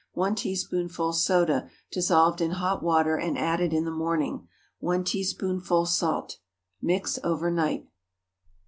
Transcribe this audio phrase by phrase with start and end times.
[0.13, 4.47] 1 teaspoonful soda, dissolved in hot water, and added in the morning.
[4.79, 6.39] 1 teaspoonful salt.
[6.81, 7.87] Mix over night.